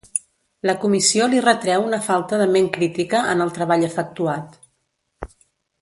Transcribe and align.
La 0.69 0.73
comissió 0.85 1.27
li 1.33 1.41
retreu 1.47 1.85
una 1.89 1.99
falta 2.07 2.39
de 2.43 2.47
ment 2.55 2.71
crítica 2.79 3.23
en 3.35 3.47
el 3.47 3.55
treball 3.59 3.87
efectuat. 3.93 4.59